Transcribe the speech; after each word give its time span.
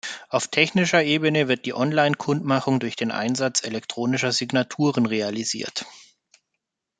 Auf 0.29 0.47
technischer 0.47 1.03
Ebene 1.03 1.47
wird 1.47 1.67
die 1.67 1.75
Online-Kundmachung 1.75 2.79
durch 2.79 2.95
den 2.95 3.11
Einsatz 3.11 3.63
elektronischer 3.63 4.31
Signaturen 4.31 5.05
realisiert. 5.05 5.85